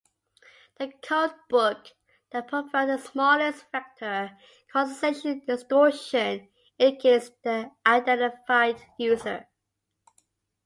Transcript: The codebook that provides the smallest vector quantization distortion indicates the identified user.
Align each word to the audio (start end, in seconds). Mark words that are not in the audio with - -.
The 0.79 0.87
codebook 1.03 1.91
that 2.31 2.47
provides 2.47 3.03
the 3.03 3.09
smallest 3.11 3.65
vector 3.71 4.35
quantization 4.73 5.45
distortion 5.45 6.49
indicates 6.79 7.29
the 7.43 7.69
identified 7.85 8.81
user. 8.97 9.47